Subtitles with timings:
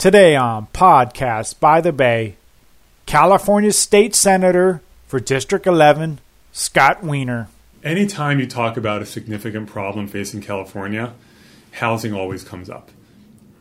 [0.00, 2.36] Today on Podcast by the Bay,
[3.04, 6.20] California State Senator for District 11,
[6.52, 7.48] Scott Wiener.
[7.84, 11.12] Anytime you talk about a significant problem facing California,
[11.72, 12.90] housing always comes up,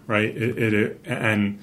[0.07, 0.29] right?
[0.29, 1.59] It, it, it, and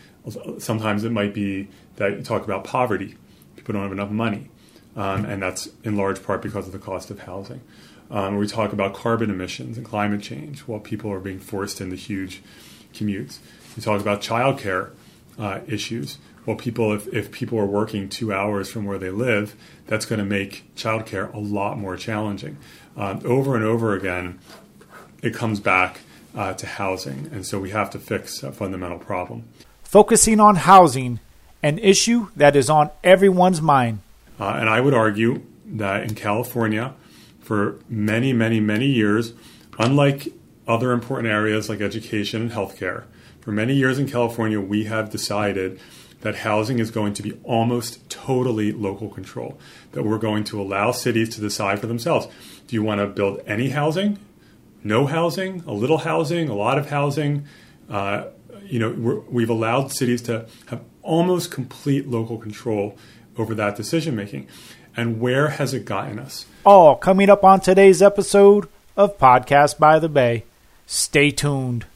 [0.58, 3.14] sometimes it might be that you talk about poverty.
[3.56, 4.50] People don't have enough money,
[4.94, 7.62] um, and that's in large part because of the cost of housing.
[8.10, 11.96] Um, we talk about carbon emissions and climate change while people are being forced into
[11.96, 12.42] huge
[12.92, 13.38] commutes.
[13.76, 14.90] You talk about childcare
[15.38, 16.18] uh, issues.
[16.46, 19.54] Well, people, if, if people are working two hours from where they live,
[19.86, 22.56] that's going to make childcare a lot more challenging.
[22.96, 24.38] Um, over and over again,
[25.22, 26.00] it comes back
[26.34, 29.44] uh, to housing, and so we have to fix a fundamental problem.
[29.82, 31.20] Focusing on housing,
[31.62, 34.00] an issue that is on everyone's mind.
[34.38, 36.94] Uh, and I would argue that in California,
[37.40, 39.32] for many, many, many years,
[39.78, 40.28] unlike
[40.68, 43.04] other important areas like education and healthcare,
[43.46, 45.78] for many years in California, we have decided
[46.22, 49.56] that housing is going to be almost totally local control,
[49.92, 52.26] that we're going to allow cities to decide for themselves.
[52.66, 54.18] Do you want to build any housing?
[54.82, 55.62] No housing?
[55.64, 56.48] A little housing?
[56.48, 57.46] A lot of housing?
[57.88, 58.24] Uh,
[58.64, 62.98] you know, we have allowed cities to have almost complete local control
[63.38, 64.48] over that decision making.
[64.96, 66.46] And where has it gotten us?
[66.64, 70.42] All coming up on today's episode of Podcast by the Bay.
[70.84, 71.86] Stay tuned.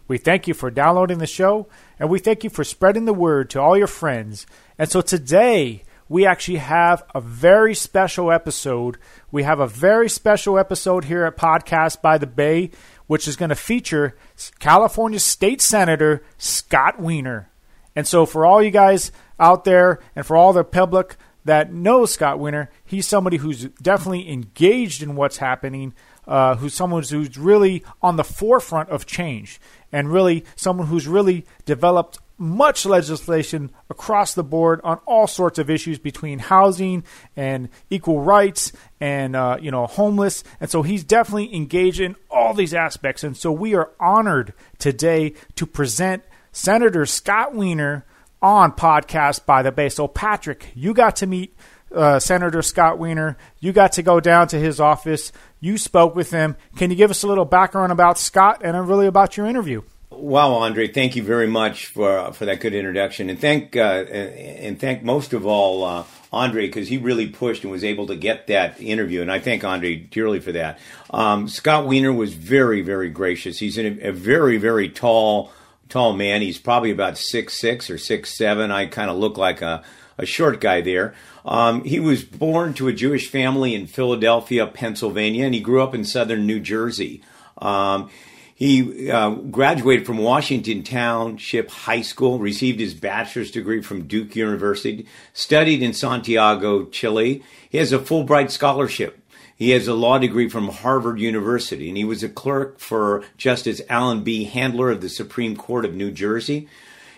[0.09, 1.69] We thank you for downloading the show.
[2.01, 4.47] And we thank you for spreading the word to all your friends.
[4.77, 8.99] And so today, we actually have a very special episode.
[9.31, 12.71] We have a very special episode here at Podcast by the Bay,
[13.07, 14.17] which is going to feature
[14.59, 17.49] California State Senator Scott Wiener.
[17.95, 21.17] And so, for all you guys out there and for all the public
[21.47, 25.95] that knows Scott Wiener, he's somebody who's definitely engaged in what's happening,
[26.27, 29.61] uh, who's someone who's really on the forefront of change,
[29.93, 35.71] and really someone who's really developed much legislation across the board on all sorts of
[35.71, 37.03] issues between housing
[37.37, 40.43] and equal rights and uh, you know homeless.
[40.61, 43.25] And so he's definitely engaged in all these aspects.
[43.25, 48.05] And so we are honored today to present senator scott wiener
[48.47, 51.57] on podcast by the bay so patrick you got to meet
[51.95, 53.37] uh, Senator Scott Wiener.
[53.61, 55.33] You got to go down to his office.
[55.61, 56.57] You spoke with him.
[56.77, 59.83] Can you give us a little background about Scott and really about your interview?
[60.11, 64.81] Wow, Andre, thank you very much for for that good introduction, and thank uh, and
[64.81, 68.47] thank most of all uh, Andre because he really pushed and was able to get
[68.47, 70.79] that interview, and I thank Andre dearly for that.
[71.11, 73.59] Um, Scott Wiener was very very gracious.
[73.59, 75.53] He's a, a very very tall
[75.89, 76.43] tall man.
[76.43, 78.71] He's probably about six six or six seven.
[78.71, 79.83] I kind of look like a
[80.19, 81.15] a short guy there.
[81.45, 85.95] Um, he was born to a Jewish family in Philadelphia, Pennsylvania, and he grew up
[85.95, 87.23] in southern New Jersey.
[87.59, 88.11] Um,
[88.55, 95.07] he uh, graduated from Washington Township High School, received his bachelor's degree from Duke University,
[95.35, 97.43] studied in Santiago, Chile.
[97.69, 99.21] He has a Fulbright scholarship.
[99.57, 103.81] He has a law degree from Harvard University, and he was a clerk for Justice
[103.89, 104.45] Alan B.
[104.45, 106.69] Handler of the Supreme Court of New Jersey.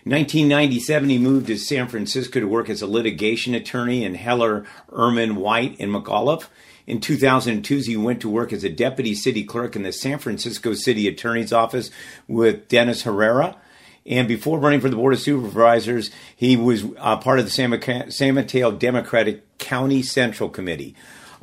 [0.05, 4.65] In 1997, he moved to San Francisco to work as a litigation attorney in Heller,
[4.91, 6.47] Ehrman, White, and McAuliffe.
[6.87, 10.75] In 2002, he went to work as a deputy city clerk in the San Francisco
[10.75, 11.91] City Attorney's Office
[12.29, 13.57] with Dennis Herrera.
[14.07, 18.35] And before running for the Board of Supervisors, he was uh, part of the San,
[18.35, 20.95] Mateo Democratic County Central Committee.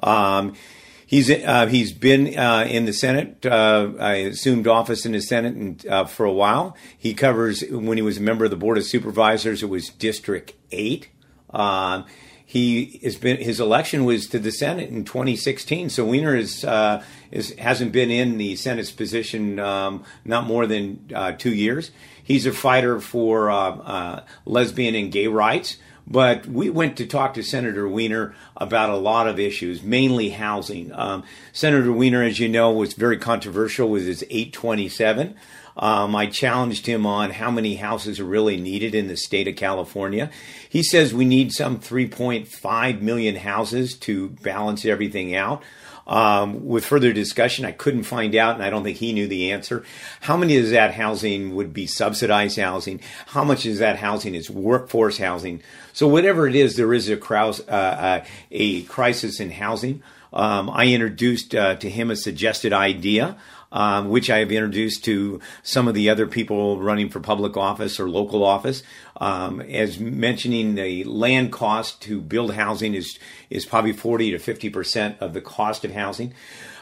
[0.01, 0.55] Um,
[1.05, 3.45] he's uh, he's been uh, in the Senate.
[3.45, 6.75] Uh, I assumed office in the Senate and, uh, for a while.
[6.97, 9.63] He covers when he was a member of the Board of Supervisors.
[9.63, 11.09] It was District Eight.
[11.51, 12.05] Um,
[12.47, 15.89] he has been his election was to the Senate in 2016.
[15.89, 21.09] So Wiener is, uh, is hasn't been in the Senate's position um, not more than
[21.13, 21.91] uh, two years.
[22.23, 25.77] He's a fighter for uh, uh, lesbian and gay rights.
[26.07, 30.91] But we went to talk to Senator Wiener about a lot of issues, mainly housing.
[30.93, 35.35] Um, Senator Wiener, as you know, was very controversial with his 827.
[35.77, 39.55] Um, I challenged him on how many houses are really needed in the state of
[39.55, 40.29] California.
[40.69, 45.63] He says we need some 3.5 million houses to balance everything out.
[46.07, 49.51] Um, with further discussion, I couldn't find out, and I don't think he knew the
[49.51, 49.83] answer.
[50.21, 52.99] How many of that housing would be subsidized housing?
[53.27, 55.63] How much is that housing is workforce housing?
[55.93, 60.03] So whatever it is, there is a, uh, uh, a crisis in housing.
[60.31, 63.37] Um, I introduced uh, to him a suggested idea
[63.75, 67.99] um, which I have introduced to some of the other people running for public office
[67.99, 68.81] or local office.
[69.17, 73.19] Um, as mentioning the land cost to build housing is
[73.49, 76.33] is probably 40 to 50 percent of the cost of housing.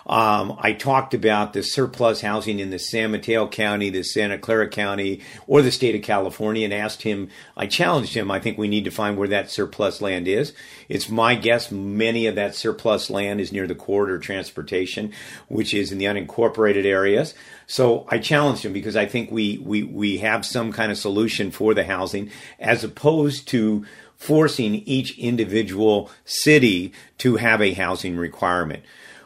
[0.06, 4.68] Um, I talked about the surplus housing in the San Mateo County, the Santa Clara
[4.68, 7.30] County, or the state of California, and asked him.
[7.56, 8.30] I challenged him.
[8.30, 10.54] I think we need to find where that surplus land is.
[10.90, 15.14] It's my guess many of that surplus land is near the corridor transportation,
[15.48, 17.34] which is in the unincorporated areas.
[17.66, 21.50] So I challenged him because I think we we we have some kind of solution
[21.50, 22.30] for the housing
[22.60, 23.86] as opposed to
[24.18, 28.84] forcing each individual city to have a housing requirement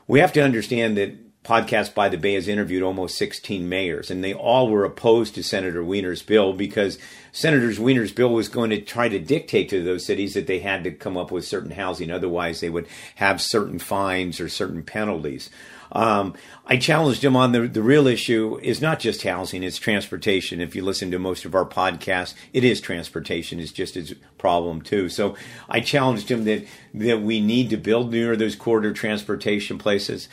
[0.08, 4.22] we have to understand that Podcast by the Bay has interviewed almost 16 mayors, and
[4.22, 7.00] they all were opposed to Senator Wiener's bill because
[7.32, 10.84] Senator Wiener's bill was going to try to dictate to those cities that they had
[10.84, 12.12] to come up with certain housing.
[12.12, 15.50] Otherwise, they would have certain fines or certain penalties.
[15.92, 16.34] Um,
[16.66, 20.60] I challenged him on the, the real issue is not just housing, it's transportation.
[20.62, 24.82] If you listen to most of our podcasts, it is transportation is just his problem
[24.82, 25.10] too.
[25.10, 25.36] So
[25.70, 30.28] I challenged him that, that we need to build near those corridor transportation places.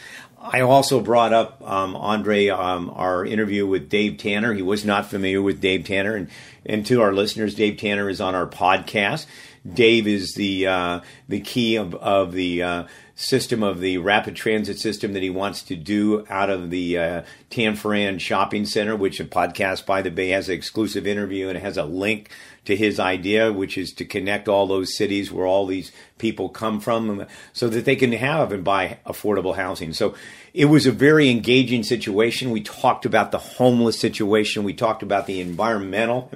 [0.45, 4.53] I also brought up um, Andre, um, our interview with Dave Tanner.
[4.53, 6.29] He was not familiar with Dave Tanner, and
[6.67, 9.25] and to our listeners, Dave Tanner is on our podcast.
[9.67, 12.85] Dave is the uh, the key of, of the uh,
[13.17, 17.23] system of the rapid transit system that he wants to do out of the uh,
[17.51, 21.63] Tanforan Shopping Center, which a podcast by the Bay has an exclusive interview and it
[21.63, 22.31] has a link
[22.65, 26.81] to his idea, which is to connect all those cities where all these people come
[26.81, 29.93] from so that they can have and buy affordable housing.
[29.93, 30.15] So
[30.53, 32.51] it was a very engaging situation.
[32.51, 36.31] We talked about the homeless situation, we talked about the environmental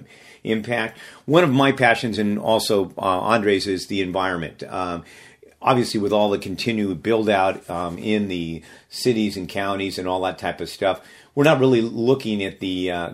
[0.45, 0.99] impact.
[1.25, 4.63] One of my passions and also uh, Andre's is the environment.
[4.63, 5.05] Um,
[5.61, 10.21] obviously, with all the continued build out um, in the cities and counties and all
[10.23, 11.01] that type of stuff,
[11.35, 13.11] we're not really looking at the uh,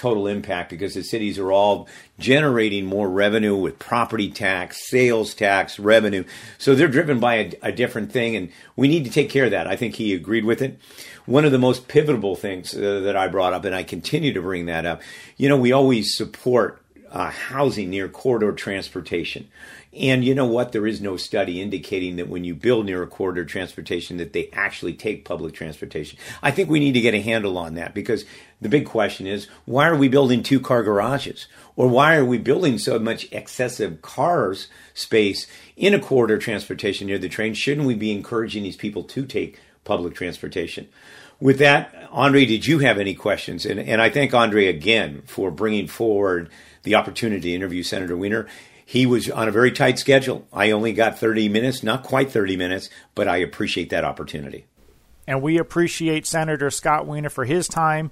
[0.00, 1.86] total impact because the cities are all
[2.18, 6.24] generating more revenue with property tax, sales tax, revenue.
[6.56, 9.50] So they're driven by a, a, different thing, and we need to take care of
[9.50, 9.66] that.
[9.66, 10.78] I think he agreed with it.
[11.26, 14.40] One of the most pivotal things uh, that I brought up, and I continue to
[14.40, 15.02] bring that up,
[15.36, 19.48] you know, we always support uh, housing near corridor transportation.
[19.92, 20.70] And you know what?
[20.70, 24.48] There is no study indicating that when you build near a corridor transportation that they
[24.52, 26.16] actually take public transportation.
[26.42, 28.24] I think we need to get a handle on that because
[28.60, 31.48] the big question is why are we building two car garages?
[31.74, 37.18] Or why are we building so much excessive cars space in a corridor transportation near
[37.18, 37.54] the train?
[37.54, 40.88] Shouldn't we be encouraging these people to take public transportation?
[41.40, 43.64] With that, Andre, did you have any questions?
[43.64, 46.50] And, and I thank Andre again for bringing forward
[46.82, 48.46] the opportunity to interview Senator Wiener.
[48.90, 50.48] He was on a very tight schedule.
[50.52, 54.66] I only got 30 minutes, not quite 30 minutes, but I appreciate that opportunity.
[55.28, 58.10] And we appreciate Senator Scott Wiener for his time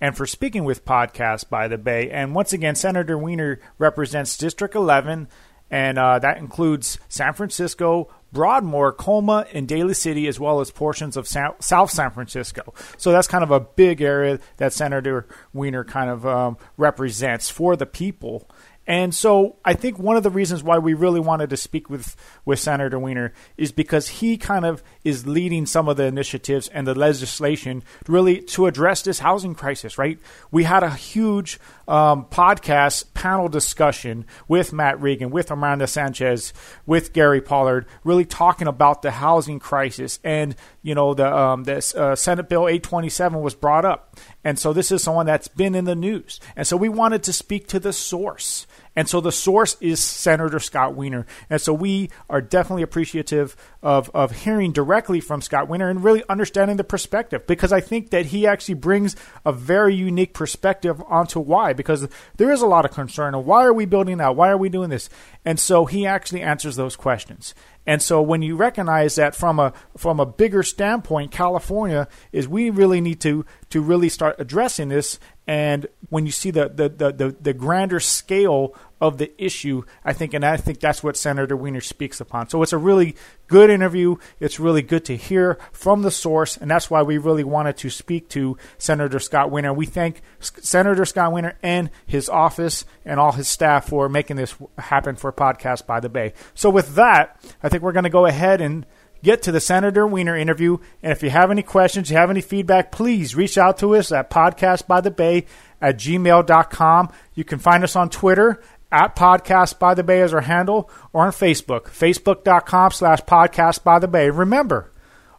[0.00, 2.10] and for speaking with Podcast by the Bay.
[2.10, 5.26] And once again, Senator Wiener represents District 11,
[5.68, 11.16] and uh, that includes San Francisco, Broadmoor, Colma, and Daly City, as well as portions
[11.16, 12.72] of South San Francisco.
[12.98, 17.74] So that's kind of a big area that Senator Wiener kind of um, represents for
[17.74, 18.48] the people.
[18.90, 22.16] And so I think one of the reasons why we really wanted to speak with,
[22.44, 26.88] with Senator Wiener is because he kind of is leading some of the initiatives and
[26.88, 30.18] the legislation really to address this housing crisis, right?
[30.50, 36.52] We had a huge um, podcast panel discussion with Matt Regan, with Amanda Sanchez,
[36.84, 40.18] with Gary Pollard, really talking about the housing crisis.
[40.24, 44.18] And, you know, the, um, uh, Senate Bill 827 was brought up.
[44.42, 46.40] And so this is someone that's been in the news.
[46.56, 48.66] And so we wanted to speak to the source
[48.96, 51.26] And so the source is Senator Scott Wiener.
[51.48, 56.24] And so we are definitely appreciative of, of hearing directly from Scott Wiener and really
[56.28, 59.16] understanding the perspective because I think that he actually brings
[59.46, 63.72] a very unique perspective onto why, because there is a lot of concern why are
[63.72, 64.36] we building that?
[64.36, 65.08] Why are we doing this?
[65.44, 67.54] And so he actually answers those questions.
[67.86, 72.70] And so when you recognize that from a from a bigger standpoint, California is we
[72.70, 75.18] really need to to really start addressing this.
[75.50, 80.12] And when you see the the, the, the, the grander scale of the issue, I
[80.12, 82.48] think, and I think that's what Senator Wiener speaks upon.
[82.48, 83.16] So it's a really
[83.48, 84.14] good interview.
[84.38, 87.90] It's really good to hear from the source, and that's why we really wanted to
[87.90, 89.72] speak to Senator Scott Wiener.
[89.72, 94.54] We thank Senator Scott Wiener and his office and all his staff for making this
[94.78, 96.32] happen for Podcast by the Bay.
[96.54, 98.86] So with that, I think we're going to go ahead and
[99.22, 100.78] get to the Senator Wiener interview.
[101.02, 104.12] And if you have any questions, you have any feedback, please reach out to us
[104.12, 105.46] at podcastbythebay
[105.80, 107.12] at gmail.com.
[107.34, 108.62] You can find us on Twitter
[108.92, 113.98] at Podcast by the Bay as our handle or on Facebook, facebook.com slash podcast by
[113.98, 114.30] the Bay.
[114.30, 114.92] Remember,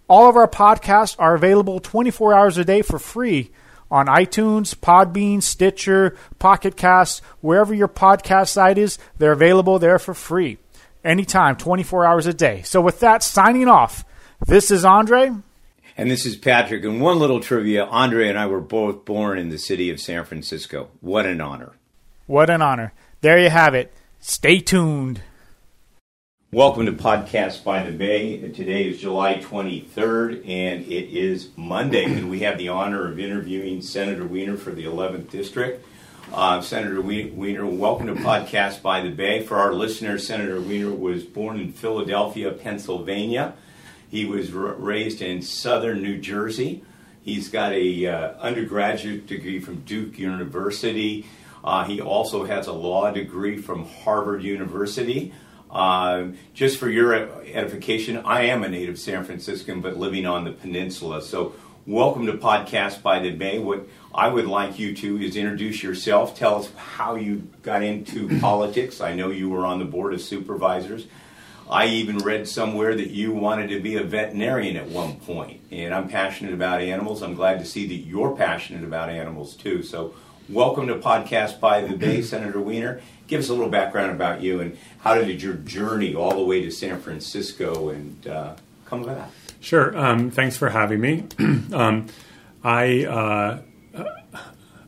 [0.08, 3.52] all of our podcasts are available 24 hours a day for free
[3.92, 10.14] on iTunes, Podbean, Stitcher, Pocket Casts, wherever your podcast site is, they're available there for
[10.14, 10.58] free.
[11.04, 12.62] Anytime, 24 hours a day.
[12.62, 14.06] So with that, signing off,
[14.46, 15.32] this is Andre.
[15.98, 16.84] And this is Patrick.
[16.84, 20.26] And one little trivia Andre and I were both born in the city of San
[20.26, 20.90] Francisco.
[21.00, 21.74] What an honor.
[22.28, 23.94] What an honor there you have it.
[24.20, 25.22] Stay tuned.
[26.52, 28.50] Welcome to Podcast by the Bay.
[28.50, 33.82] Today is July 23rd, and it is Monday, and we have the honor of interviewing
[33.82, 35.86] Senator Wiener for the 11th District.
[36.34, 39.44] Uh, Senator Wiener, welcome to Podcast by the Bay.
[39.44, 43.54] For our listeners, Senator Wiener was born in Philadelphia, Pennsylvania.
[44.10, 46.86] He was r- raised in southern New Jersey.
[47.22, 51.26] He's got a uh, undergraduate degree from Duke University.
[51.66, 55.34] Uh, he also has a law degree from Harvard University.
[55.70, 60.52] Uh, just for your edification, I am a native San Franciscan, but living on the
[60.52, 61.22] peninsula.
[61.24, 63.60] So, welcome to Podcast by the Bay.
[63.60, 66.38] What I would like you to is introduce yourself.
[66.38, 69.02] Tell us how you got into politics.
[69.02, 71.08] I know you were on the board of supervisors.
[71.70, 75.94] I even read somewhere that you wanted to be a veterinarian at one point, and
[75.94, 77.22] I'm passionate about animals.
[77.22, 79.82] I'm glad to see that you're passionate about animals too.
[79.84, 80.14] So,
[80.50, 83.00] Welcome to Podcast by the Bay, Senator Wiener.
[83.28, 86.62] Give us a little background about you and how did your journey all the way
[86.62, 89.30] to San Francisco and uh, come about?
[89.62, 89.96] Sure.
[89.96, 91.24] Um, thanks for having me.
[91.72, 92.08] um,
[92.64, 93.62] I, uh,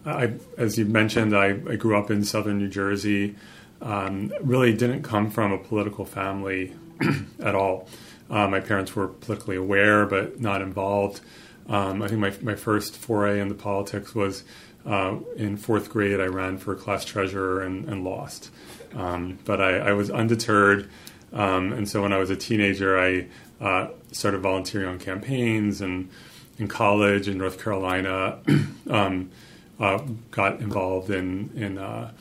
[0.04, 3.36] I, as you mentioned, I, I, grew up in southern New Jersey.
[3.84, 6.74] Um, really didn't come from a political family
[7.40, 7.88] at all.
[8.32, 11.22] Uh, my parents were politically aware, but not involved.
[11.70, 14.44] Um, I think my, my first foray into politics was
[14.88, 18.50] uh, in fourth grade, I ran for class treasurer and, and lost.
[18.96, 20.90] Um, but I, I, was undeterred.
[21.32, 23.28] Um, and so when I was a teenager, I
[23.64, 26.10] uh, started volunteering on campaigns and
[26.60, 28.38] in college in North Carolina,
[28.90, 29.32] um,
[29.80, 32.12] uh, got involved in, in uh,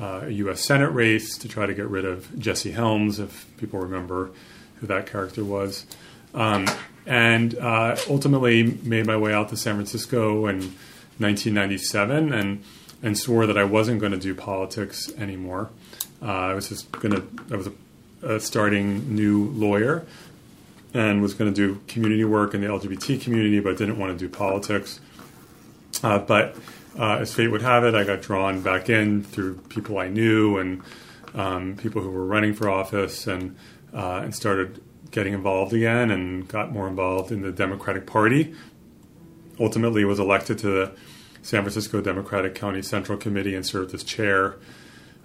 [0.00, 0.60] uh, a U.S.
[0.60, 4.30] Senate race to try to get rid of Jesse Helms, if people remember
[4.76, 5.86] who that character was.
[6.34, 6.66] Um,
[7.06, 10.58] and uh, ultimately made my way out to San Francisco in
[11.18, 12.64] 1997 and
[13.02, 15.68] and swore that I wasn't going to do politics anymore.
[16.20, 17.26] Uh, I was just going to.
[17.52, 20.04] I was a, a, starting new lawyer
[20.94, 24.18] and was going to do community work in the LGBT community, but didn't want to
[24.18, 25.00] do politics.
[26.02, 26.56] Uh, but
[26.98, 30.58] uh, as fate would have it, I got drawn back in through people I knew
[30.58, 30.82] and
[31.34, 33.56] um, people who were running for office, and
[33.92, 38.54] uh, and started getting involved again, and got more involved in the Democratic Party,
[39.60, 40.92] ultimately was elected to the
[41.42, 44.56] San Francisco Democratic County Central Committee and served as chair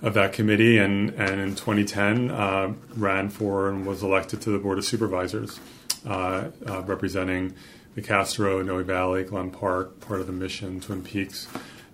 [0.01, 0.77] of that committee.
[0.77, 5.59] And, and in 2010, uh, ran for and was elected to the Board of Supervisors,
[6.05, 7.53] uh, uh, representing
[7.95, 11.47] the Castro, Noe Valley, Glen Park, part of the Mission, Twin Peaks,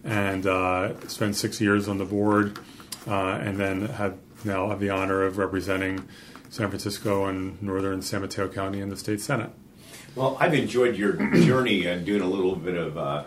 [0.03, 2.59] and uh, spent six years on the board,
[3.07, 6.07] uh, and then had now have the honor of representing
[6.49, 9.49] San Francisco and northern San Mateo County in the state senate.
[10.15, 13.23] Well, I've enjoyed your journey and doing a little bit of uh,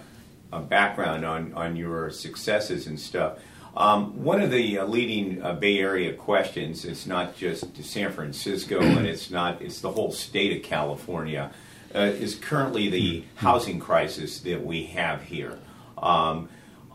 [0.52, 3.38] a background on, on your successes and stuff.
[3.76, 8.80] Um, one of the uh, leading uh, Bay Area questions, it's not just San Francisco
[8.80, 11.52] and it's not, it's the whole state of California,
[11.94, 15.58] uh, is currently the housing crisis that we have here.
[15.98, 16.48] Um,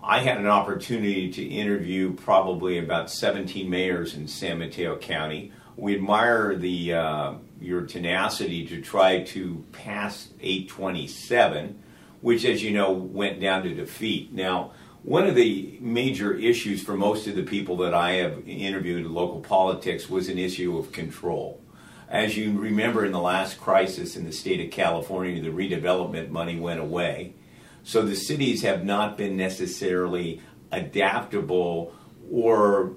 [0.03, 5.51] I had an opportunity to interview probably about 17 mayors in San Mateo County.
[5.77, 11.82] We admire the uh, your tenacity to try to pass 827,
[12.22, 14.32] which, as you know, went down to defeat.
[14.32, 14.74] Now,
[15.06, 19.14] one of the major issues for most of the people that I have interviewed in
[19.14, 21.62] local politics was an issue of control.
[22.10, 26.60] As you remember, in the last crisis in the state of California, the redevelopment money
[26.60, 27.36] went away.
[27.84, 31.94] So the cities have not been necessarily adaptable
[32.32, 32.94] or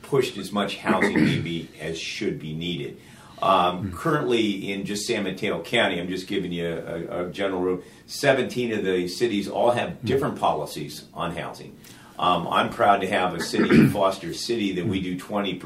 [0.00, 2.98] pushed as much housing maybe as should be needed.
[3.42, 7.82] Um, currently, in just San Mateo County, I'm just giving you a, a, general rule.
[8.06, 10.06] 17 of the cities all have hmm.
[10.06, 11.76] different policies on housing.
[12.20, 15.58] Um, I'm proud to have a city in Foster City that we do 20%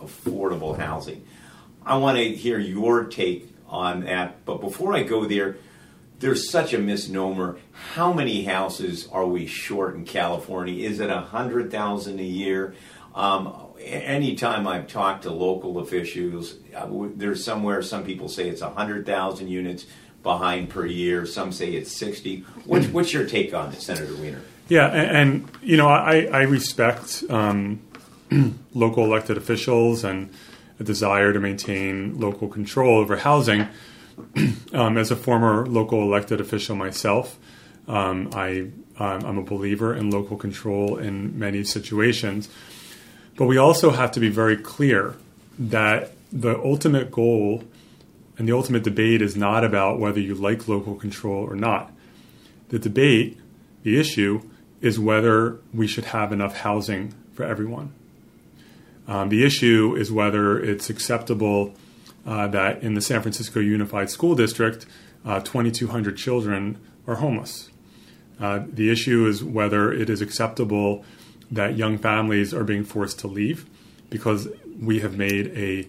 [0.00, 1.22] affordable housing.
[1.84, 5.58] I want to hear your take on that, but before I go there,
[6.20, 7.58] there's such a misnomer.
[7.94, 10.88] How many houses are we short in California?
[10.88, 12.74] Is it hundred thousand a year?
[13.14, 19.48] Um, anytime I've talked to local officials, uh, there's somewhere some people say it's 100,000
[19.48, 19.86] units
[20.22, 21.26] behind per year.
[21.26, 22.40] Some say it's 60.
[22.64, 24.42] What's, what's your take on it, Senator Wiener?
[24.68, 27.80] Yeah, and, and you know, I, I respect um,
[28.74, 30.30] local elected officials and
[30.78, 33.68] a desire to maintain local control over housing.
[34.72, 37.38] um, as a former local elected official myself,
[37.86, 38.68] um, I,
[38.98, 42.48] I'm a believer in local control in many situations.
[43.38, 45.14] But we also have to be very clear
[45.60, 47.62] that the ultimate goal
[48.36, 51.92] and the ultimate debate is not about whether you like local control or not.
[52.70, 53.38] The debate,
[53.84, 54.42] the issue,
[54.80, 57.92] is whether we should have enough housing for everyone.
[59.06, 61.76] Um, the issue is whether it's acceptable
[62.26, 64.84] uh, that in the San Francisco Unified School District,
[65.24, 66.76] uh, 2,200 children
[67.06, 67.70] are homeless.
[68.40, 71.04] Uh, the issue is whether it is acceptable
[71.50, 73.66] that young families are being forced to leave
[74.10, 74.48] because
[74.80, 75.86] we have made a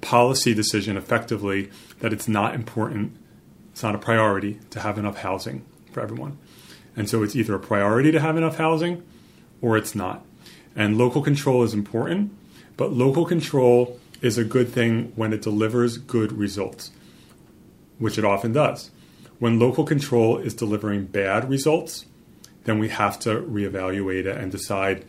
[0.00, 3.16] policy decision effectively that it's not important,
[3.72, 6.38] it's not a priority to have enough housing for everyone.
[6.96, 9.02] And so it's either a priority to have enough housing
[9.60, 10.24] or it's not.
[10.74, 12.32] And local control is important,
[12.76, 16.90] but local control is a good thing when it delivers good results,
[17.98, 18.90] which it often does.
[19.38, 22.06] When local control is delivering bad results,
[22.68, 25.04] then we have to reevaluate it and decide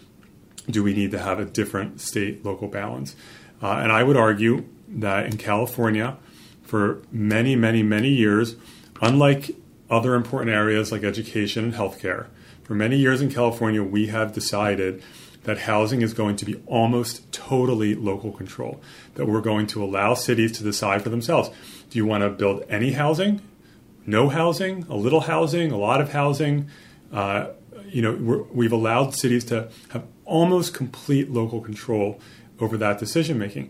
[0.69, 3.15] do we need to have a different state local balance?
[3.61, 6.17] Uh, and I would argue that in California,
[6.63, 8.55] for many, many, many years,
[9.01, 9.51] unlike
[9.89, 12.27] other important areas like education and healthcare,
[12.63, 15.03] for many years in California, we have decided
[15.43, 18.79] that housing is going to be almost totally local control,
[19.15, 21.49] that we're going to allow cities to decide for themselves.
[21.89, 23.41] Do you want to build any housing?
[24.05, 24.85] No housing?
[24.89, 25.71] A little housing?
[25.71, 26.69] A lot of housing?
[27.11, 27.47] Uh,
[27.87, 32.19] you know, we have allowed cities to have almost complete local control
[32.59, 33.69] over that decision making.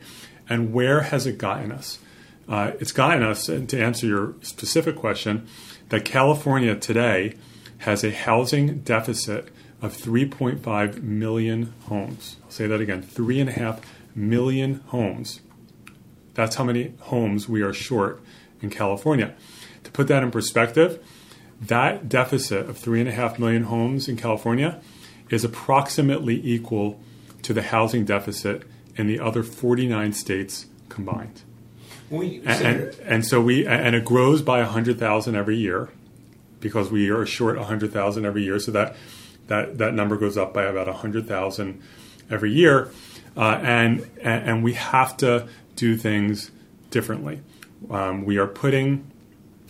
[0.49, 1.99] And where has it gotten us?
[2.47, 5.47] Uh, it's gotten us, and to answer your specific question,
[5.89, 7.35] that California today
[7.79, 9.49] has a housing deficit
[9.81, 12.37] of 3.5 million homes.
[12.43, 13.81] I'll say that again 3.5
[14.15, 15.41] million homes.
[16.33, 18.21] That's how many homes we are short
[18.61, 19.35] in California.
[19.83, 21.03] To put that in perspective,
[21.61, 24.81] that deficit of three and a half million homes in California
[25.29, 26.99] is approximately equal
[27.41, 28.63] to the housing deficit
[28.95, 31.41] in the other 49 states combined.
[32.09, 35.89] We, and, and, and, so we and it grows by 100,000 every year
[36.59, 38.95] because we are short 100,000 every year so that
[39.47, 41.81] that that number goes up by about 100,000
[42.31, 42.91] every year
[43.37, 46.51] uh, and and we have to do things
[46.89, 47.41] differently.
[47.89, 49.09] Um, we are putting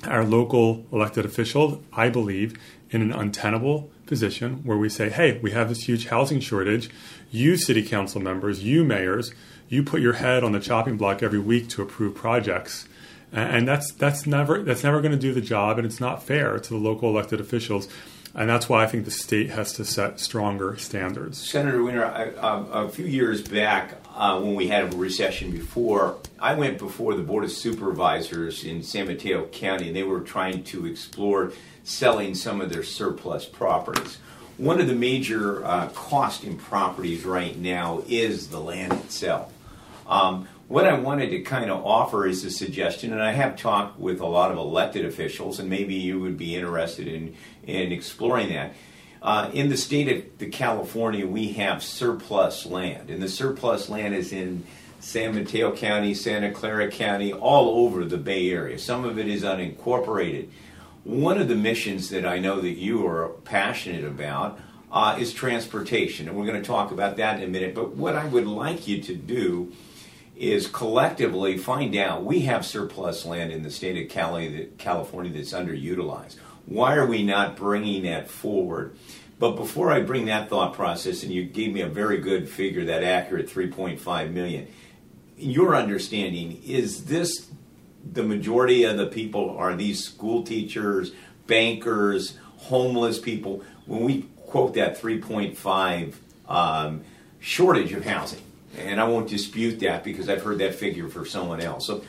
[0.05, 2.57] our local elected official, I believe,
[2.89, 6.89] in an untenable position where we say, hey, we have this huge housing shortage.
[7.29, 9.31] You, city council members, you, mayors,
[9.67, 12.87] you put your head on the chopping block every week to approve projects.
[13.31, 16.57] And that's, that's never, that's never going to do the job, and it's not fair
[16.57, 17.87] to the local elected officials.
[18.33, 21.37] And that's why I think the state has to set stronger standards.
[21.49, 26.53] Senator Wiener, I, a few years back, uh, when we had a recession before, I
[26.53, 30.85] went before the Board of Supervisors in San Mateo County, and they were trying to
[30.85, 31.53] explore
[31.85, 34.17] selling some of their surplus properties.
[34.57, 39.53] One of the major uh, costing properties right now is the land itself.
[40.05, 44.01] Um, what I wanted to kind of offer is a suggestion, and I have talked
[44.01, 48.49] with a lot of elected officials, and maybe you would be interested in, in exploring
[48.49, 48.73] that.
[49.21, 54.15] Uh, in the state of the California, we have surplus land, and the surplus land
[54.15, 54.63] is in
[55.01, 58.79] San Mateo County, Santa Clara County, all over the Bay Area.
[58.79, 60.49] Some of it is unincorporated.
[61.03, 64.59] One of the missions that I know that you are passionate about
[64.91, 67.75] uh, is transportation, and we're going to talk about that in a minute.
[67.75, 69.73] But what I would like you to do
[70.35, 75.51] is collectively find out we have surplus land in the state of Cali, California that's
[75.51, 76.37] underutilized.
[76.69, 78.95] Why are we not bringing that forward?
[79.39, 82.85] But before I bring that thought process, and you gave me a very good figure,
[82.85, 84.67] that accurate 3.5 million,
[85.35, 87.49] your understanding is this
[88.05, 91.11] the majority of the people are these school teachers,
[91.47, 93.63] bankers, homeless people?
[93.87, 96.13] When we quote that 3.5
[96.47, 97.01] um,
[97.39, 98.43] shortage of housing,
[98.77, 101.87] and I won't dispute that because I've heard that figure for someone else.
[101.87, 102.03] So,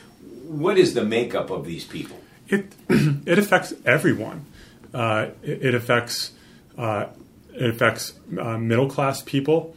[0.45, 2.21] what is the makeup of these people?
[2.49, 4.45] It it affects everyone.
[4.93, 6.33] Uh, it, it, affects
[6.77, 7.07] uh,
[7.55, 9.77] it affects uh, middle class people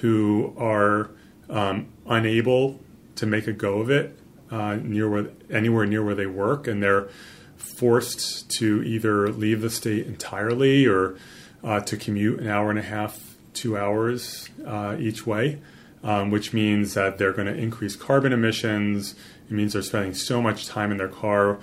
[0.00, 1.10] who are
[1.48, 2.80] um, unable
[3.16, 4.18] to make a go of it
[4.50, 7.08] near where, anywhere near where they work, and they're
[7.56, 11.16] forced to either leave the state entirely or
[11.62, 15.60] uh, to commute an hour and a half, two hours uh, each way,
[16.02, 19.14] um, which means that they're going to increase carbon emissions.
[19.48, 21.58] It means they're spending so much time in their car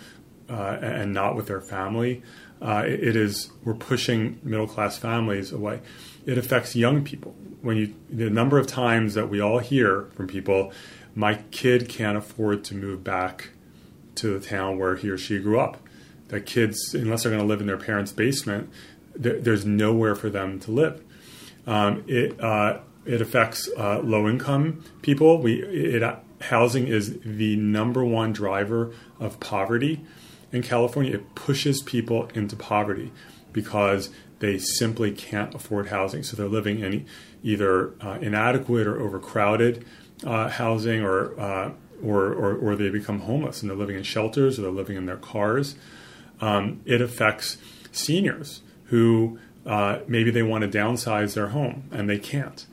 [0.49, 2.21] uh, and not with their family.
[2.61, 5.81] Uh, it, is we're pushing middle class families away.
[6.25, 7.35] It affects young people.
[7.61, 10.71] When you the number of times that we all hear from people,
[11.13, 13.49] my kid can't afford to move back
[14.15, 15.77] to the town where he or she grew up.
[16.29, 18.69] That kids, unless they're going to live in their parents' basement,
[19.15, 21.03] there, there's nowhere for them to live.
[21.67, 25.39] Um, it uh, it affects uh, low income people.
[25.41, 26.03] We it,
[26.41, 30.05] housing is the number one driver of poverty
[30.55, 33.11] in California, it pushes people into poverty
[33.51, 36.23] because they simply can't afford housing.
[36.23, 37.05] So they're living in
[37.43, 39.85] either uh, inadequate or overcrowded
[40.25, 41.71] uh, housing, or, uh,
[42.03, 45.05] or, or, or they become homeless and they're living in shelters or they're living in
[45.05, 45.75] their cars.
[46.41, 47.57] Um, it affects
[47.91, 52.65] seniors who uh, maybe they want to downsize their home and they can't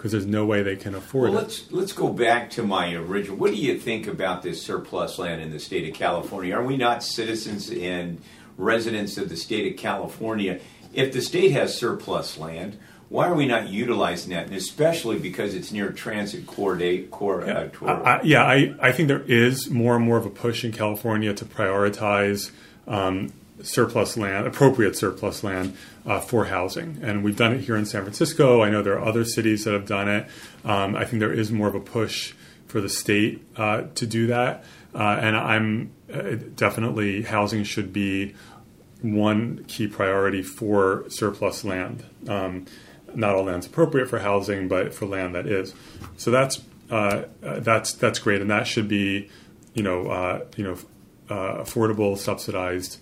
[0.00, 1.72] because there's no way they can afford well, let's, it.
[1.74, 3.36] Let's go back to my original.
[3.36, 6.56] What do you think about this surplus land in the state of California?
[6.56, 8.18] Are we not citizens and
[8.56, 10.58] residents of the state of California?
[10.94, 12.78] If the state has surplus land,
[13.10, 14.46] why are we not utilizing that?
[14.46, 17.06] And especially because it's near transit corridor.
[17.08, 20.30] Core, yeah, uh, I, yeah I, I think there is more and more of a
[20.30, 22.52] push in California to prioritize
[22.88, 26.98] um, surplus land, appropriate surplus land uh, for housing.
[27.02, 28.62] And we've done it here in San Francisco.
[28.62, 30.26] I know there are other cities that have done it.
[30.64, 32.34] Um, I think there is more of a push
[32.66, 34.64] for the state uh, to do that.
[34.94, 38.34] Uh, and I'm uh, definitely housing should be
[39.02, 42.04] one key priority for surplus land.
[42.28, 42.66] Um,
[43.14, 45.74] not all land's appropriate for housing, but for land that is.
[46.16, 49.30] So that's uh, that's that's great, and that should be,
[49.74, 50.78] you know, uh, you know,
[51.28, 52.98] affordable, subsidized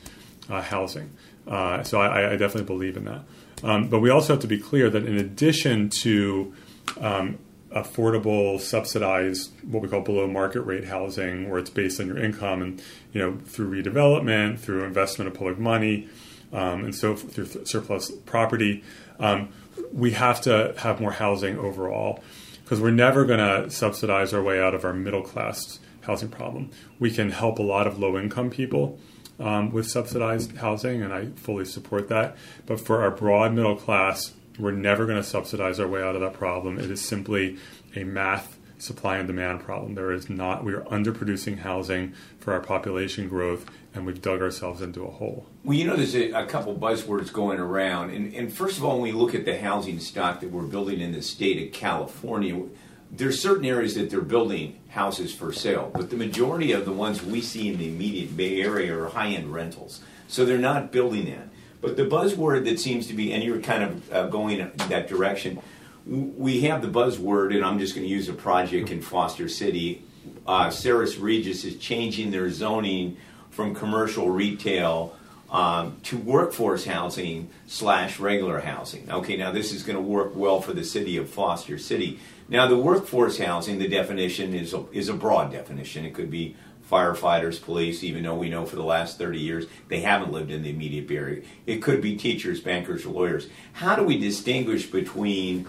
[0.49, 1.11] uh, housing.
[1.49, 3.23] Uh, so I, I, definitely believe in that.
[3.65, 6.53] Um, but we also have to be clear that in addition to
[7.01, 7.39] um,
[7.71, 12.61] affordable, subsidized, what we call below market rate housing, where it's based on your income
[12.61, 12.83] and
[13.13, 16.09] you know through redevelopment, through investment of public money,
[16.53, 18.85] um, and so through th- surplus property,
[19.19, 19.49] um,
[19.93, 22.23] we have to have more housing overall
[22.63, 26.71] because we're never going to subsidize our way out of our middle class housing problem.
[26.99, 28.99] We can help a lot of low income people
[29.39, 32.37] um, with subsidized housing, and I fully support that.
[32.67, 36.21] But for our broad middle class, we're never going to subsidize our way out of
[36.21, 36.79] that problem.
[36.79, 37.59] It is simply
[37.95, 39.95] a math supply and demand problem.
[39.95, 44.81] There is not, we are underproducing housing for our population growth, and we've dug ourselves
[44.81, 45.47] into a hole.
[45.65, 48.11] Well, you know, there's a, a couple buzzwords going around.
[48.11, 51.01] And, and, first of all, when we look at the housing stock that we're building
[51.01, 52.63] in the state of California,
[53.11, 57.23] there's certain areas that they're building houses for sale, but the majority of the ones
[57.23, 60.01] we see in the immediate Bay Area are high end rentals.
[60.27, 61.49] So they're not building that.
[61.81, 65.09] But the buzzword that seems to be, and you're kind of uh, going in that
[65.09, 65.61] direction,
[66.07, 70.03] we have the buzzword, and I'm just going to use a project in Foster City.
[70.47, 73.17] Uh, Sares Regis is changing their zoning
[73.51, 75.15] from commercial retail
[75.51, 79.11] um, to workforce housing slash regular housing.
[79.11, 82.19] Okay, now this is going to work well for the city of Foster City.
[82.51, 86.07] Now, the workforce housing, the definition is a, is a broad definition.
[86.07, 86.57] It could be
[86.91, 90.63] firefighters, police, even though we know for the last 30 years they haven't lived in
[90.63, 91.43] the immediate area.
[91.67, 93.49] It could be teachers, bankers, or lawyers.
[93.75, 95.69] How do we distinguish between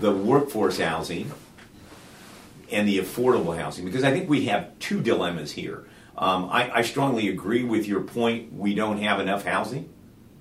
[0.00, 1.32] the workforce housing
[2.70, 3.84] and the affordable housing?
[3.84, 5.84] Because I think we have two dilemmas here.
[6.22, 8.52] Um, I, I strongly agree with your point.
[8.52, 9.92] We don't have enough housing,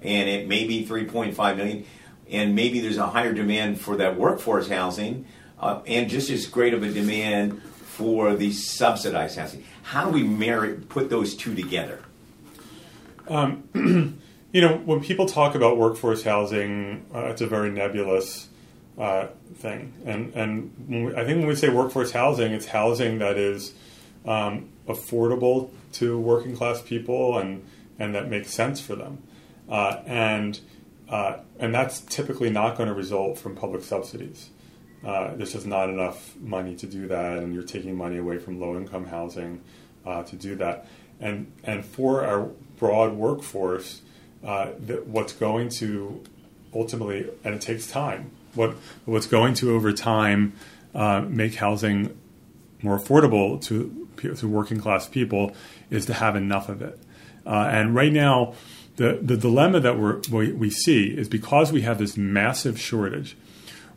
[0.03, 1.87] and it may be 3.5 million,
[2.29, 5.25] and maybe there's a higher demand for that workforce housing
[5.59, 9.63] uh, and just as great of a demand for the subsidized housing.
[9.81, 11.99] How do we marry, put those two together?
[13.27, 13.63] Um,
[14.53, 18.49] you know, when people talk about workforce housing, uh, it's a very nebulous
[18.99, 19.93] uh, thing.
[20.05, 23.73] And, and we, I think when we say workforce housing, it's housing that is
[24.27, 27.65] um, affordable to working class people and,
[27.99, 29.21] and that makes sense for them.
[29.69, 30.59] Uh, and
[31.11, 34.49] uh, and that's typically not going to result from public subsidies.
[35.05, 38.61] Uh, there's just not enough money to do that, and you're taking money away from
[38.61, 39.61] low income housing
[40.05, 40.87] uh, to do that.
[41.19, 44.01] And and for our broad workforce,
[44.43, 46.23] uh, that what's going to
[46.73, 48.31] ultimately, and it takes time.
[48.55, 50.53] What what's going to over time
[50.95, 52.17] uh, make housing
[52.81, 55.55] more affordable to to working class people
[55.89, 56.99] is to have enough of it.
[57.45, 58.53] Uh, and right now,
[58.97, 59.97] the the dilemma that
[60.31, 63.37] we we see is because we have this massive shortage.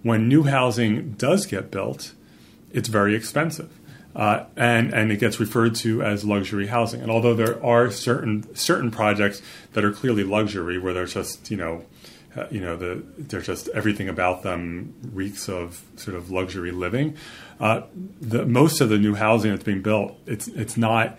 [0.02, 2.12] When new housing does get built,
[2.72, 3.70] it's very expensive.
[4.14, 7.00] Uh, and and it gets referred to as luxury housing.
[7.00, 11.56] And although there are certain certain projects that are clearly luxury, where there's just you
[11.56, 11.84] know,
[12.36, 17.16] uh, you know the there's just everything about them reeks of sort of luxury living.
[17.60, 17.82] Uh,
[18.20, 21.18] the most of the new housing that's being built, it's it's not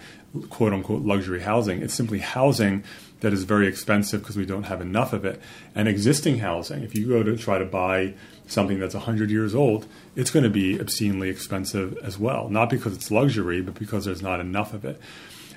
[0.50, 1.82] quote unquote luxury housing.
[1.82, 2.84] It's simply housing
[3.22, 5.42] that is very expensive because we don't have enough of it.
[5.74, 8.14] And existing housing, if you go to try to buy
[8.48, 12.50] something that's 100 years old, it's going to be obscenely expensive as well.
[12.50, 15.00] Not because it's luxury, but because there's not enough of it.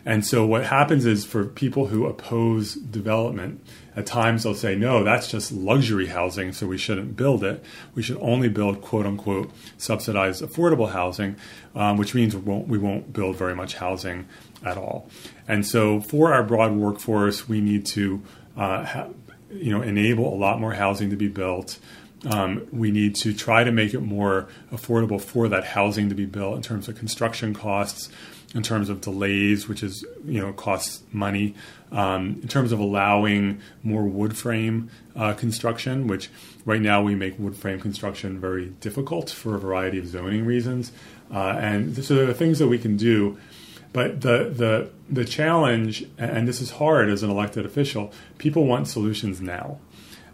[0.05, 3.65] And so what happens is for people who oppose development,
[3.97, 7.65] at times they'll say, no, that's just luxury housing, so we shouldn't build it.
[7.95, 11.37] We should only build quote unquote subsidized affordable housing,
[11.75, 14.27] um, which means we won't, we won't build very much housing
[14.65, 15.09] at all.
[15.47, 18.23] And so for our broad workforce, we need to
[18.57, 19.09] uh, ha-
[19.51, 21.79] you know, enable a lot more housing to be built.
[22.27, 26.27] Um, we need to try to make it more affordable for that housing to be
[26.27, 28.09] built in terms of construction costs,
[28.55, 31.55] in terms of delays, which is you know costs money,
[31.93, 36.31] um, in terms of allowing more wood frame uh, construction, which
[36.65, 40.93] right now we make wood frame construction very difficult for a variety of zoning reasons,
[41.33, 43.39] uh, and so there are things that we can do.
[43.93, 48.89] But the the the challenge, and this is hard as an elected official, people want
[48.89, 49.79] solutions now,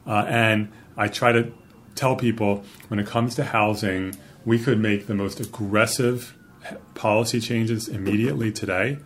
[0.06, 1.52] uh, and I try to
[1.94, 6.34] tell people when it comes to housing, we could make the most aggressive
[6.94, 8.98] policy changes immediately today,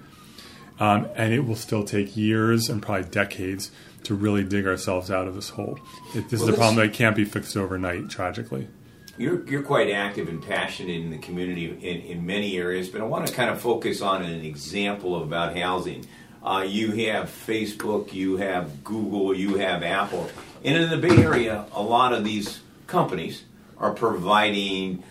[0.78, 3.70] um, and it will still take years and probably decades
[4.04, 5.78] to really dig ourselves out of this hole.
[6.14, 8.68] It, this well, is a problem that can't be fixed overnight, tragically.
[9.16, 13.04] You're, you're quite active and passionate in the community in, in many areas, but I
[13.04, 16.06] want to kind of focus on an example about housing.
[16.42, 20.30] Uh, you have Facebook, you have Google, you have Apple.
[20.64, 23.42] And in the Bay Area, a lot of these companies
[23.76, 25.02] are providing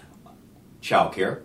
[0.81, 1.41] childcare,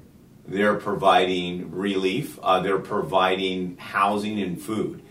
[0.47, 5.03] they're providing relief, uh, they're providing housing and food.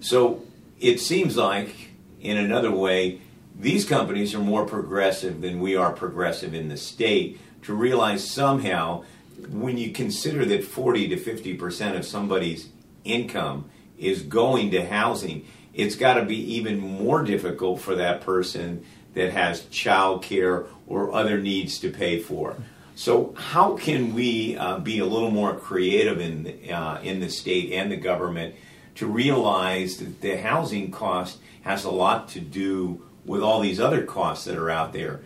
[0.00, 0.42] So
[0.78, 1.74] it seems like,
[2.20, 3.20] in another way,
[3.58, 9.04] these companies are more progressive than we are progressive in the state to realize somehow
[9.48, 12.68] when you consider that 40 to 50 percent of somebody's
[13.04, 18.84] income is going to housing, it's got to be even more difficult for that person
[19.14, 22.56] that has child care or other needs to pay for.
[22.94, 27.30] So, how can we uh, be a little more creative in the, uh, in the
[27.30, 28.54] state and the government
[28.96, 34.02] to realize that the housing cost has a lot to do with all these other
[34.02, 35.20] costs that are out there?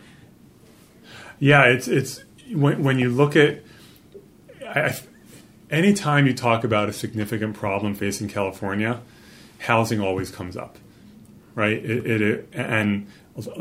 [1.39, 3.61] Yeah, it's it's when, when you look at
[4.65, 4.97] I,
[5.69, 9.01] anytime you talk about a significant problem facing California,
[9.59, 10.77] housing always comes up,
[11.53, 11.73] right?
[11.73, 13.07] It, it, it and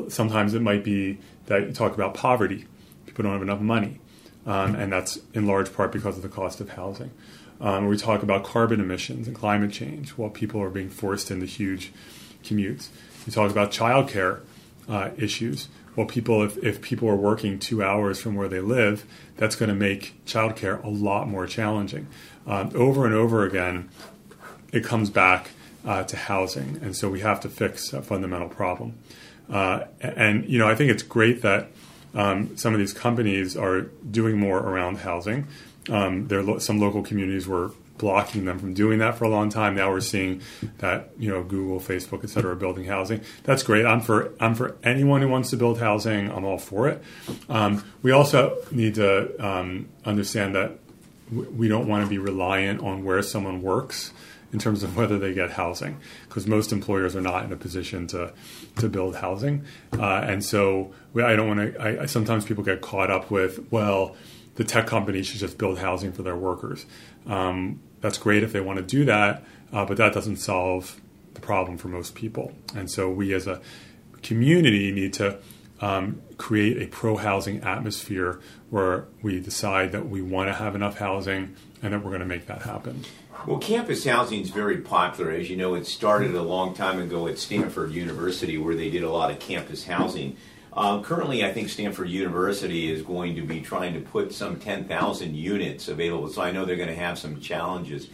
[0.09, 2.67] sometimes it might be that you talk about poverty.
[3.15, 4.01] People don't have enough money.
[4.47, 7.13] Um, and that's in large part because of the cost of housing.
[7.61, 11.47] Um, we talk about carbon emissions and climate change while people are being forced into
[11.47, 11.93] huge
[12.43, 12.89] commutes.
[13.27, 14.41] We talk about childcare
[14.89, 15.69] uh, issues.
[15.97, 19.69] Well, people, if, if people are working two hours from where they live, that's going
[19.69, 22.09] to make childcare a lot more challenging.
[22.47, 23.89] Um, over and over again,
[24.73, 25.51] it comes back
[25.87, 28.99] uh, to housing, and so we have to fix a fundamental problem.
[29.49, 31.71] Uh, and you know, I think it's great that
[32.15, 35.47] um, some of these companies are doing more around housing.
[35.91, 39.49] Um, there lo- some local communities were blocking them from doing that for a long
[39.51, 39.77] time.
[39.77, 40.41] Now we're seeing
[40.79, 43.21] that you know Google, Facebook, et cetera, are building housing.
[43.45, 43.87] That's great.
[43.87, 46.31] I'm for I'm for anyone who wants to build housing.
[46.31, 47.03] I'm all for it.
[47.49, 50.79] Um, we also need to um, understand that
[51.31, 54.13] w- we don't want to be reliant on where someone works
[54.55, 58.07] in terms of whether they get housing, because most employers are not in a position
[58.07, 58.33] to
[58.77, 59.65] to build housing,
[59.99, 62.09] uh, and so we, I don't want to.
[62.09, 64.17] Sometimes people get caught up with well,
[64.55, 66.87] the tech companies should just build housing for their workers.
[67.27, 71.01] Um, that's great if they want to do that, uh, but that doesn't solve
[71.35, 72.53] the problem for most people.
[72.77, 73.61] And so we as a
[74.23, 75.39] community need to
[75.81, 78.41] um, create a pro housing atmosphere
[78.71, 82.27] where we decide that we want to have enough housing and that we're going to
[82.27, 83.05] make that happen.
[83.47, 85.31] Well, campus housing is very popular.
[85.31, 89.03] As you know, it started a long time ago at Stanford University, where they did
[89.03, 90.39] a lot of campus housing.
[90.73, 95.37] Uh, currently, I think Stanford University is going to be trying to put some 10,000
[95.37, 98.09] units available, so I know they're going to have some challenges.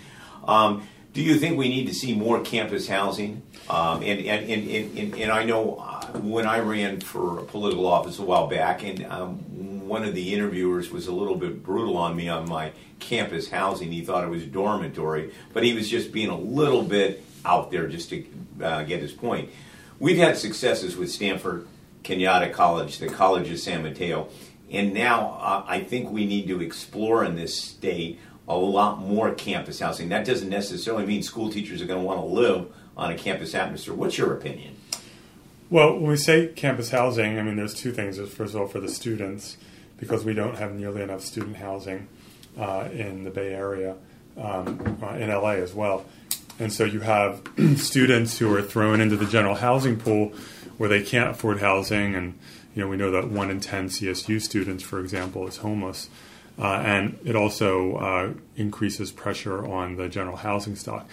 [0.45, 3.43] Um, do you think we need to see more campus housing?
[3.69, 7.87] Um, and, and, and, and, and I know uh, when I ran for a political
[7.87, 9.45] office a while back, and um,
[9.91, 13.91] one of the interviewers was a little bit brutal on me on my campus housing.
[13.91, 17.89] He thought it was dormitory, but he was just being a little bit out there
[17.89, 18.25] just to
[18.63, 19.51] uh, get his point.
[19.99, 21.67] We've had successes with Stanford
[22.05, 24.29] Cañada College, the College of San Mateo.
[24.71, 29.35] And now uh, I think we need to explore in this state a lot more
[29.35, 30.09] campus housing.
[30.11, 33.57] That doesn't necessarily mean school teachers are going to want to live on a campus
[33.57, 33.95] atmosphere.
[33.95, 34.77] What's your opinion?
[35.69, 38.19] Well, when we say campus housing, I mean, there's two things.
[38.19, 39.57] First of all, for the students,
[40.01, 42.09] because we don't have nearly enough student housing
[42.59, 43.95] uh, in the Bay Area,
[44.37, 46.05] um, uh, in LA as well.
[46.59, 47.43] And so you have
[47.77, 50.33] students who are thrown into the general housing pool
[50.79, 52.39] where they can't afford housing, and
[52.75, 56.09] you know we know that one in ten CSU students, for example, is homeless,
[56.59, 61.09] uh, and it also uh, increases pressure on the general housing stock.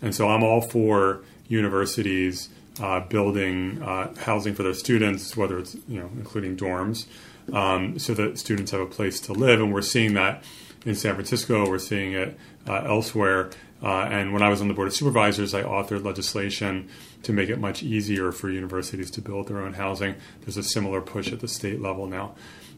[0.00, 2.48] And so I'm all for universities
[2.80, 7.06] uh, building uh, housing for their students, whether it's you know including dorms,
[7.52, 10.44] um, so that students have a place to live, and we're seeing that
[10.84, 11.68] in San Francisco.
[11.68, 13.50] We're seeing it uh, elsewhere.
[13.82, 16.88] Uh, and when I was on the board of supervisors, I authored legislation
[17.22, 20.16] to make it much easier for universities to build their own housing.
[20.40, 22.34] There's a similar push at the state level now,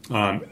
[0.09, 0.45] um,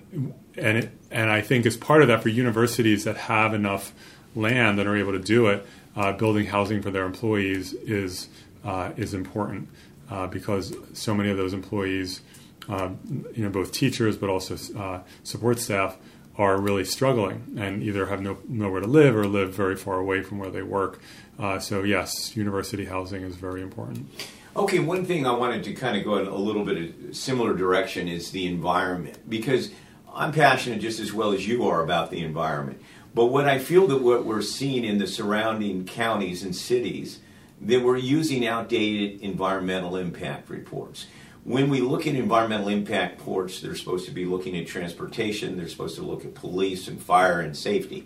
[0.57, 3.93] and it, and I think as part of that, for universities that have enough
[4.35, 8.29] land and are able to do it, uh, building housing for their employees is
[8.63, 9.69] uh, is important
[10.09, 12.21] uh, because so many of those employees,
[12.67, 12.89] uh,
[13.35, 15.97] you know, both teachers but also uh, support staff
[16.37, 20.21] are really struggling and either have no, nowhere to live or live very far away
[20.21, 21.01] from where they work.
[21.37, 24.09] Uh, so, yes, university housing is very important.
[24.55, 27.53] Okay, one thing I wanted to kind of go in a little bit of similar
[27.53, 29.71] direction is the environment because
[30.13, 32.81] I'm passionate just as well as you are about the environment.
[33.13, 37.19] But what I feel that what we're seeing in the surrounding counties and cities
[37.61, 41.07] that we're using outdated environmental impact reports
[41.43, 45.67] when we look at environmental impact ports, they're supposed to be looking at transportation, they're
[45.67, 48.05] supposed to look at police and fire and safety.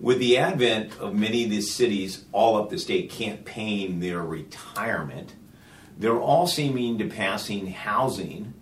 [0.00, 5.34] With the advent of many of these cities all up the state campaigning their retirement,
[5.96, 8.54] they're all seeming to passing housing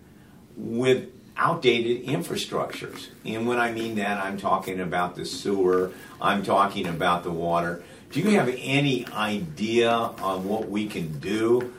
[0.56, 3.08] with outdated infrastructures.
[3.24, 7.82] And when I mean that, I'm talking about the sewer, I'm talking about the water.
[8.10, 11.72] Do you have any idea on what we can do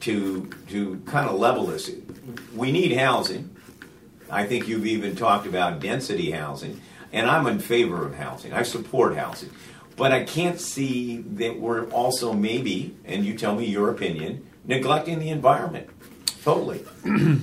[0.00, 1.90] to to kind of level this.
[2.54, 3.54] We need housing.
[4.30, 6.80] I think you've even talked about density housing,
[7.12, 8.52] and I'm in favor of housing.
[8.52, 9.50] I support housing,
[9.96, 15.18] but I can't see that we're also maybe, and you tell me your opinion, neglecting
[15.18, 15.88] the environment
[16.42, 16.84] totally.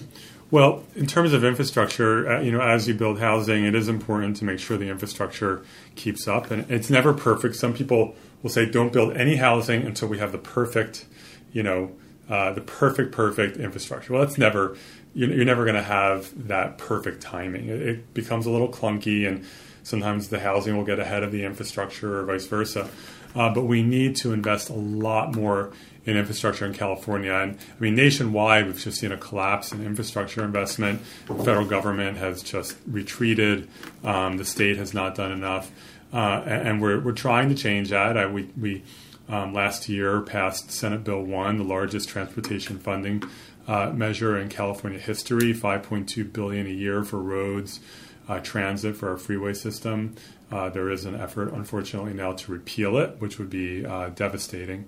[0.52, 4.38] Well, in terms of infrastructure, uh, you know, as you build housing, it is important
[4.38, 5.64] to make sure the infrastructure
[5.96, 7.56] keeps up, and it's never perfect.
[7.56, 11.06] Some people will say, "Don't build any housing until we have the perfect,
[11.52, 11.92] you know,
[12.30, 14.14] uh, the perfect, perfect infrastructure.
[14.14, 14.78] Well, it's never,
[15.14, 17.70] you're, never going to have that perfect timing.
[17.70, 19.46] It, it, becomes a little clunky, and
[19.84, 22.90] sometimes the housing will get ahead of the infrastructure or vice versa.
[23.36, 25.74] Uh, but we need to invest a lot more
[26.06, 27.34] in infrastructure in California.
[27.34, 31.02] And I mean, nationwide, we've just seen a collapse in infrastructure investment.
[31.28, 33.68] The federal government has just retreated.
[34.04, 35.72] Um, the state has not done enough.
[36.14, 38.18] Uh, and, and we're, we're trying to change that.
[38.18, 38.84] I, we, we
[39.28, 43.24] um, last year passed Senate Bill 1, the largest transportation funding
[43.68, 47.80] uh, measure in California history, 5.2 billion a year for roads,
[48.28, 50.16] uh, transit for our freeway system.
[50.52, 54.86] Uh, there is an effort, unfortunately, now to repeal it, which would be uh, devastating.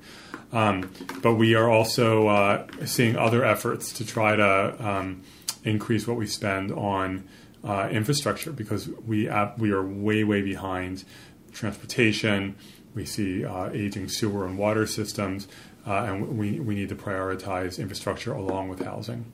[0.51, 5.23] Um, but we are also uh, seeing other efforts to try to um,
[5.63, 7.27] increase what we spend on
[7.63, 11.03] uh, infrastructure because we we are way way behind
[11.51, 12.55] transportation
[12.97, 15.47] we see uh, aging sewer and water systems,
[15.85, 19.31] uh, and we, we need to prioritize infrastructure along with housing.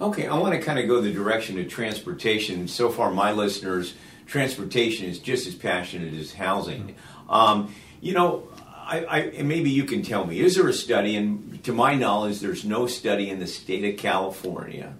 [0.00, 2.66] Okay, I want to kind of go the direction of transportation.
[2.66, 3.94] So far, my listeners,
[4.26, 6.96] transportation is just as passionate as housing.
[7.28, 11.62] Um, you know, I, I, maybe you can tell me, is there a study, and
[11.64, 14.94] to my knowledge, there's no study in the state of California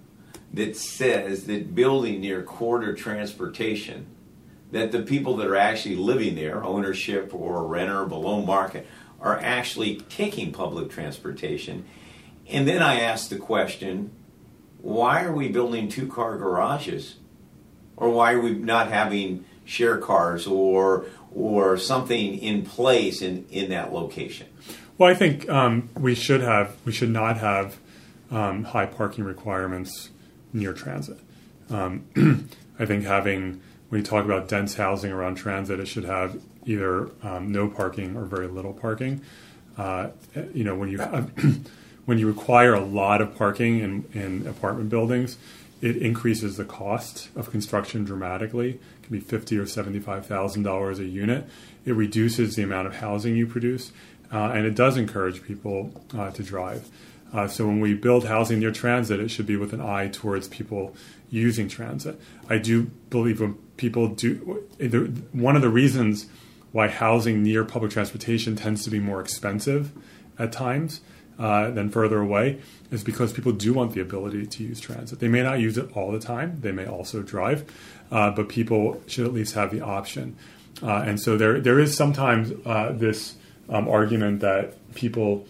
[0.53, 4.05] that says that building near corridor transportation
[4.75, 8.85] that the people that are actually living there, ownership or renter below market,
[9.21, 11.85] are actually taking public transportation.
[12.49, 14.11] And then I ask the question
[14.81, 17.15] why are we building two car garages?
[17.95, 23.69] Or why are we not having share cars or or something in place in, in
[23.69, 24.47] that location?
[24.97, 27.77] Well, I think um, we should have we should not have
[28.29, 30.09] um, high parking requirements
[30.51, 31.17] near transit.
[31.69, 32.03] Um,
[32.77, 37.09] I think having when you talk about dense housing around transit, it should have either
[37.23, 39.21] um, no parking or very little parking.
[39.77, 40.09] Uh,
[40.53, 41.31] you know, when you have
[42.05, 45.37] when you require a lot of parking in, in apartment buildings,
[45.81, 48.71] it increases the cost of construction dramatically.
[48.71, 51.47] It can be fifty or seventy-five thousand dollars a unit.
[51.85, 53.91] It reduces the amount of housing you produce,
[54.31, 56.87] uh, and it does encourage people uh, to drive.
[57.33, 60.47] Uh, so when we build housing near transit, it should be with an eye towards
[60.47, 60.95] people
[61.29, 62.19] using transit.
[62.49, 64.63] I do believe when people do,
[65.31, 66.27] one of the reasons
[66.71, 69.91] why housing near public transportation tends to be more expensive
[70.37, 71.01] at times
[71.39, 72.59] uh, than further away
[72.91, 75.19] is because people do want the ability to use transit.
[75.19, 76.59] They may not use it all the time.
[76.61, 77.65] They may also drive,
[78.11, 80.35] uh, but people should at least have the option.
[80.81, 83.35] Uh, and so there, there is sometimes uh, this
[83.69, 85.45] um, argument that people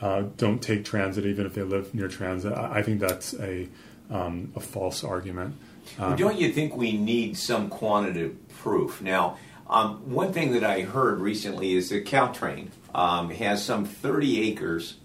[0.00, 2.52] uh, don't take transit even if they live near transit.
[2.52, 3.68] I, I think that's a,
[4.10, 5.56] um, a false argument.
[5.98, 9.00] Um, don't you think we need some quantitative proof?
[9.00, 9.38] Now,
[9.68, 14.96] um, one thing that I heard recently is that Caltrain um, has some 30 acres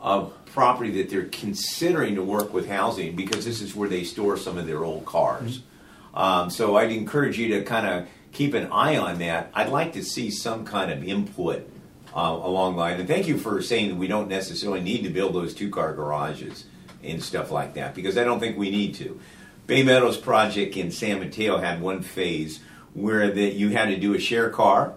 [0.00, 4.36] of property that they're considering to work with housing because this is where they store
[4.36, 5.58] some of their old cars.
[5.58, 6.18] Mm-hmm.
[6.18, 9.50] Um, so I'd encourage you to kind of keep an eye on that.
[9.54, 11.68] I'd like to see some kind of input
[12.14, 12.98] uh, along the line.
[12.98, 15.94] And thank you for saying that we don't necessarily need to build those two car
[15.94, 16.64] garages
[17.02, 19.20] and stuff like that because I don't think we need to.
[19.68, 22.60] Bay Meadows project in San Mateo had one phase
[22.94, 24.94] where that you had to do a share car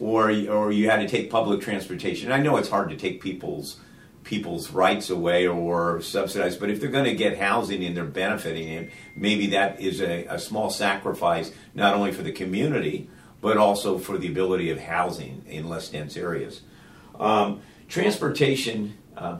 [0.00, 2.32] or or you had to take public transportation.
[2.32, 3.78] I know it's hard to take people's
[4.24, 8.68] people's rights away or subsidize, but if they're going to get housing and they're benefiting
[8.68, 13.10] it, maybe that is a, a small sacrifice not only for the community
[13.42, 16.62] but also for the ability of housing in less dense areas.
[17.20, 19.38] Um, transportation, uh,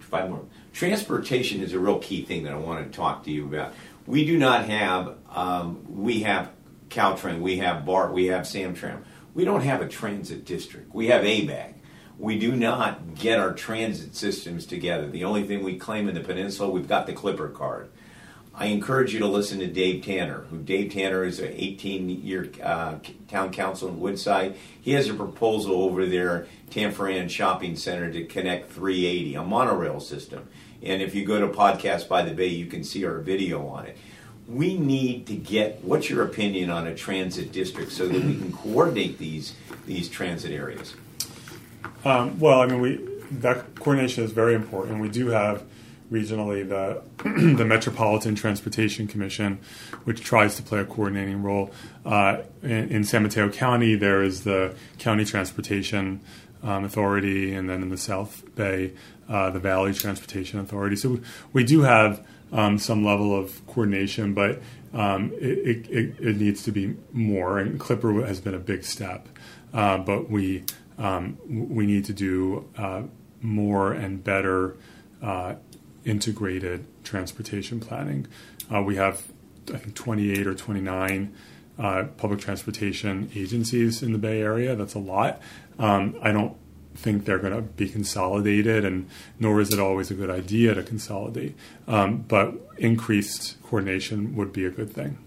[0.00, 0.44] five more.
[0.72, 3.74] Transportation is a real key thing that I want to talk to you about.
[4.06, 6.50] We do not have, um, we have
[6.88, 9.04] Caltrain, we have BART, we have SamTrans.
[9.34, 10.94] We don't have a transit district.
[10.94, 11.74] We have ABAG.
[12.18, 15.08] We do not get our transit systems together.
[15.08, 17.90] The only thing we claim in the peninsula, we've got the Clipper card.
[18.54, 22.96] I encourage you to listen to Dave Tanner, who Dave Tanner is an 18-year uh,
[23.28, 24.56] town council in Woodside.
[24.80, 30.48] He has a proposal over there, Tanforan Shopping Center, to connect 380, a monorail system.
[30.82, 33.86] And if you go to Podcast by the Bay, you can see our video on
[33.86, 33.96] it.
[34.48, 38.52] We need to get what's your opinion on a transit district so that we can
[38.52, 39.54] coordinate these
[39.86, 40.94] these transit areas.
[42.04, 42.96] Um, well, I mean, we
[43.30, 45.00] that coordination is very important.
[45.00, 45.62] We do have
[46.10, 47.02] regionally the
[47.56, 49.58] the Metropolitan Transportation Commission,
[50.04, 51.70] which tries to play a coordinating role.
[52.04, 56.20] Uh, in, in, San Mateo County, there is the County Transportation
[56.62, 58.92] um, Authority, and then in the South Bay,
[59.28, 60.96] uh, the Valley Transportation Authority.
[60.96, 61.20] So we,
[61.52, 64.60] we do have um, some level of coordination, but
[64.92, 67.58] um, it, it, it, needs to be more.
[67.58, 69.28] And Clipper has been a big step,
[69.72, 70.64] uh, but we
[70.98, 73.02] um, we need to do uh,
[73.40, 74.76] more and better
[75.22, 75.54] uh,
[76.04, 78.26] integrated transportation planning.
[78.72, 79.22] Uh, we have,
[79.72, 81.34] I think, 28 or 29
[81.78, 84.76] uh, public transportation agencies in the Bay Area.
[84.76, 85.40] That's a lot.
[85.78, 86.56] Um, I don't
[86.94, 90.82] think they're going to be consolidated, and nor is it always a good idea to
[90.82, 91.56] consolidate.
[91.86, 95.18] Um, but increased coordination would be a good thing.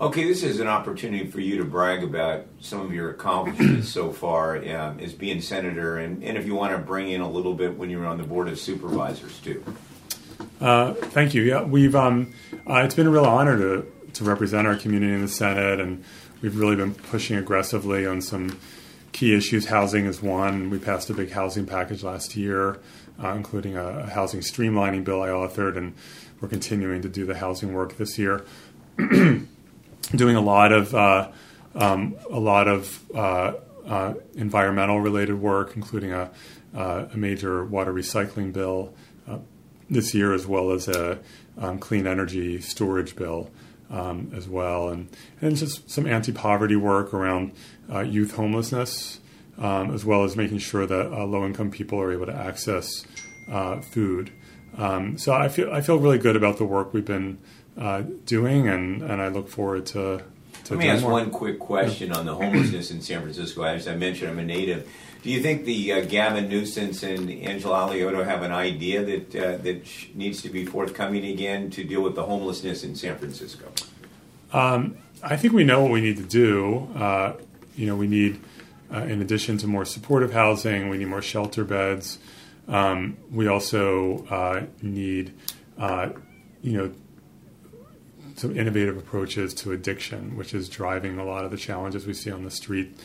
[0.00, 4.10] Okay, this is an opportunity for you to brag about some of your accomplishments so
[4.10, 7.52] far um, as being senator, and, and if you want to bring in a little
[7.52, 9.62] bit when you were on the board of supervisors too.
[10.58, 11.42] Uh, thank you.
[11.42, 12.32] Yeah, we've um,
[12.66, 16.02] uh, it's been a real honor to to represent our community in the Senate, and
[16.40, 18.58] we've really been pushing aggressively on some
[19.12, 19.66] key issues.
[19.66, 20.70] Housing is one.
[20.70, 22.78] We passed a big housing package last year,
[23.22, 25.94] uh, including a housing streamlining bill I authored, and
[26.40, 28.46] we're continuing to do the housing work this year.
[30.14, 31.30] doing a lot of uh,
[31.74, 33.54] um, a lot of uh,
[33.86, 36.30] uh, environmental related work, including a,
[36.74, 38.94] uh, a major water recycling bill
[39.28, 39.38] uh,
[39.88, 41.18] this year, as well as a
[41.58, 43.50] um, clean energy storage bill
[43.90, 45.08] um, as well, and
[45.40, 47.52] and just some anti poverty work around
[47.92, 49.20] uh, youth homelessness,
[49.58, 53.06] um, as well as making sure that low income people are able to access
[53.82, 54.32] food.
[54.76, 57.38] Um, so I feel I feel really good about the work we've been
[57.78, 60.22] uh, doing, and, and I look forward to.
[60.64, 61.12] to Let me ask more.
[61.12, 62.18] one quick question yeah.
[62.18, 63.62] on the homelessness in San Francisco.
[63.62, 64.88] As I mentioned, I'm a native.
[65.22, 69.56] Do you think the uh, Gavin Newsom and Angela Alioto have an idea that uh,
[69.58, 73.70] that needs to be forthcoming again to deal with the homelessness in San Francisco?
[74.52, 76.88] Um, I think we know what we need to do.
[76.96, 77.34] Uh,
[77.76, 78.40] you know, we need,
[78.92, 82.18] uh, in addition to more supportive housing, we need more shelter beds.
[82.66, 85.32] Um, we also uh, need,
[85.78, 86.10] uh,
[86.62, 86.92] you know,
[88.36, 92.30] some innovative approaches to addiction, which is driving a lot of the challenges we see
[92.30, 92.96] on the street.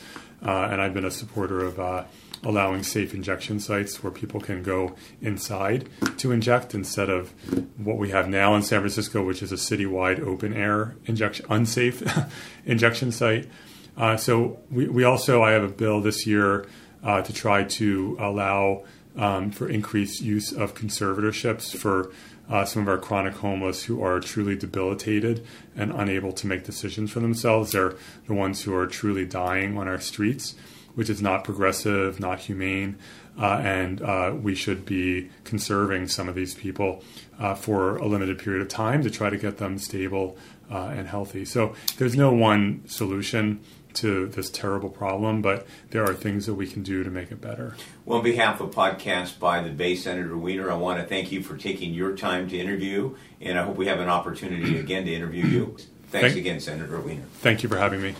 [0.45, 2.03] Uh, and I've been a supporter of uh,
[2.43, 7.31] allowing safe injection sites where people can go inside to inject instead of
[7.77, 12.03] what we have now in San Francisco, which is a citywide open air injection, unsafe
[12.65, 13.49] injection site.
[13.97, 16.67] Uh, so we, we also, I have a bill this year
[17.03, 18.83] uh, to try to allow
[19.15, 22.11] um, for increased use of conservatorships for
[22.49, 27.11] uh, some of our chronic homeless who are truly debilitated and unable to make decisions
[27.11, 27.71] for themselves.
[27.71, 27.95] They're
[28.27, 30.55] the ones who are truly dying on our streets,
[30.93, 32.97] which is not progressive, not humane,
[33.39, 37.03] uh, and uh, we should be conserving some of these people
[37.39, 40.37] uh, for a limited period of time to try to get them stable
[40.71, 41.45] uh, and healthy.
[41.45, 43.59] So there's no one solution
[43.95, 47.41] to this terrible problem, but there are things that we can do to make it
[47.41, 47.75] better.
[48.05, 51.41] Well, on behalf of Podcast by the Bay, Senator Wiener, I want to thank you
[51.41, 55.13] for taking your time to interview, and I hope we have an opportunity again to
[55.13, 55.77] interview you.
[56.07, 57.23] Thanks thank, again, Senator Wiener.
[57.39, 58.15] Thank you for having me.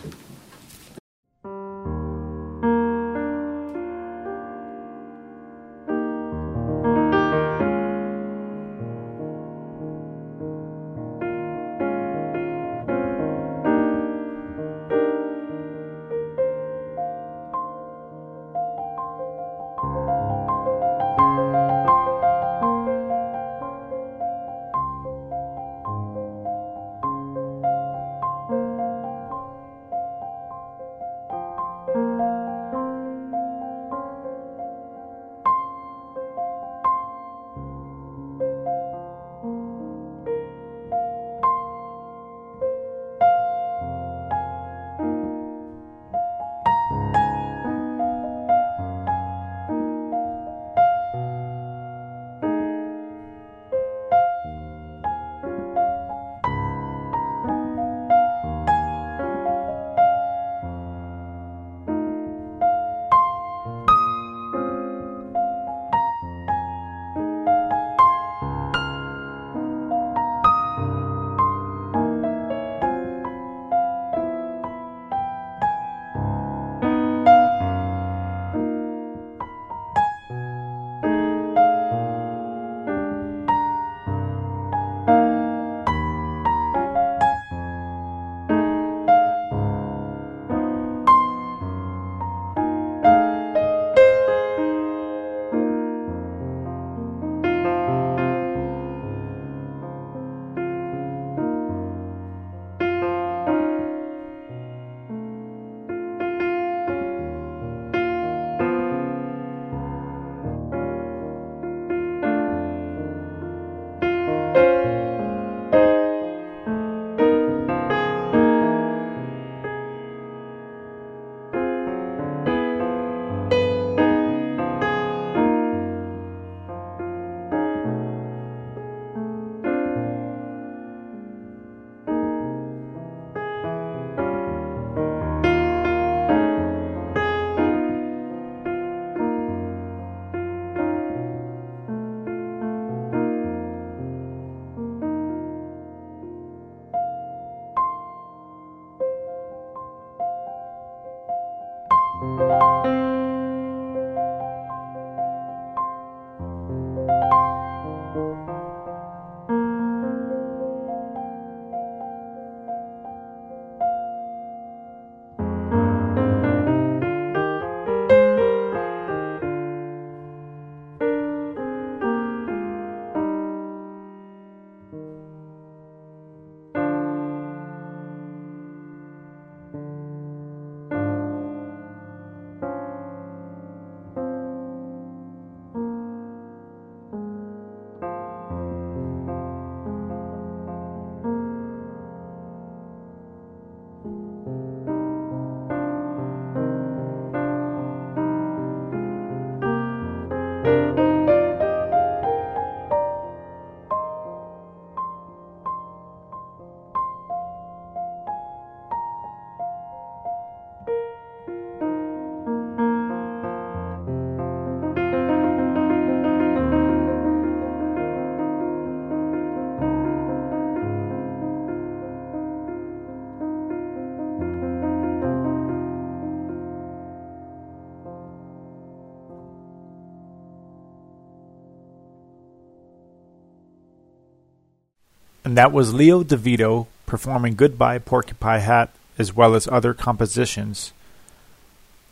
[235.56, 240.92] That was Leo DeVito performing Goodbye Porcupine Hat as well as other compositions.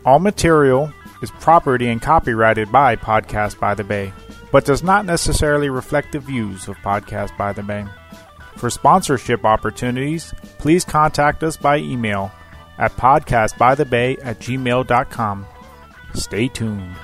[0.05, 4.13] All material is property and copyrighted by Podcast by the Bay,
[4.53, 7.85] but does not necessarily reflect the views of Podcast by the Bay.
[8.57, 12.31] For sponsorship opportunities, please contact us by email
[12.79, 15.47] at podcastbythebay at gmail.com.
[16.17, 16.97] Stay tuned.